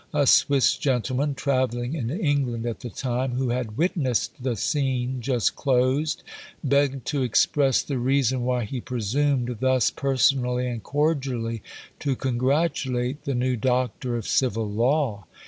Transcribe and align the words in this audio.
A 0.15 0.25
Swiss 0.25 0.77
gentleman, 0.77 1.35
travelling 1.35 1.93
in 1.93 2.09
England 2.09 2.65
at 2.65 2.79
the 2.79 2.89
time, 2.89 3.33
who 3.33 3.49
had 3.49 3.77
witnessed 3.77 4.41
the 4.41 4.55
scene 4.55 5.21
just 5.21 5.55
closed, 5.55 6.23
begged 6.63 7.05
to 7.09 7.21
express 7.21 7.83
the 7.83 7.99
reason 7.99 8.43
why 8.43 8.65
he 8.65 8.81
presumed 8.81 9.57
thus 9.59 9.91
personally 9.91 10.67
and 10.67 10.81
cordially 10.81 11.61
to 11.99 12.15
congratulate 12.15 13.25
the 13.25 13.35
new 13.35 13.55
Doctor 13.55 14.17
of 14.17 14.25
Civil 14.25 14.67
Law. 14.71 15.27